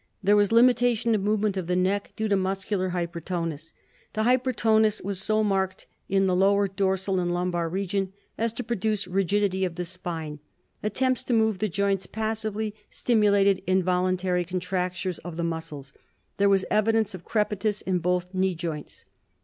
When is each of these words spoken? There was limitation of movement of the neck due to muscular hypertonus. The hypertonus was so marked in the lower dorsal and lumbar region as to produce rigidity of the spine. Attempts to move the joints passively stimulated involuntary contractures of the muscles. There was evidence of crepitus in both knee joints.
There 0.23 0.35
was 0.35 0.51
limitation 0.51 1.13
of 1.13 1.21
movement 1.21 1.57
of 1.57 1.67
the 1.67 1.75
neck 1.75 2.13
due 2.15 2.27
to 2.27 2.35
muscular 2.35 2.89
hypertonus. 2.89 3.71
The 4.13 4.23
hypertonus 4.23 4.99
was 5.03 5.21
so 5.21 5.43
marked 5.43 5.85
in 6.09 6.25
the 6.25 6.35
lower 6.35 6.67
dorsal 6.67 7.19
and 7.19 7.31
lumbar 7.31 7.69
region 7.69 8.11
as 8.35 8.51
to 8.53 8.63
produce 8.63 9.05
rigidity 9.05 9.63
of 9.63 9.75
the 9.75 9.85
spine. 9.85 10.39
Attempts 10.81 11.23
to 11.25 11.35
move 11.35 11.59
the 11.59 11.69
joints 11.69 12.07
passively 12.07 12.73
stimulated 12.89 13.61
involuntary 13.67 14.43
contractures 14.43 15.19
of 15.19 15.37
the 15.37 15.43
muscles. 15.43 15.93
There 16.37 16.49
was 16.49 16.65
evidence 16.71 17.13
of 17.13 17.23
crepitus 17.23 17.83
in 17.83 17.99
both 17.99 18.33
knee 18.33 18.55
joints. 18.55 19.05